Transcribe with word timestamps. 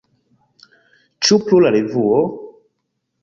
Ĉu 1.27 1.37
pro 1.49 1.59
la 1.65 1.73
revuo? 1.77 2.17